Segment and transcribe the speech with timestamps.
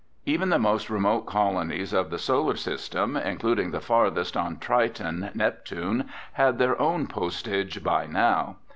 [0.25, 6.09] Even the most remote colonies of the Solar System, including the farthest on Triton, Neptune,
[6.33, 8.55] had their own postage by now.